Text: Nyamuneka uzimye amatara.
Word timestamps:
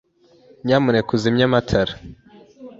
Nyamuneka 0.65 1.09
uzimye 1.17 1.43
amatara. 1.49 1.93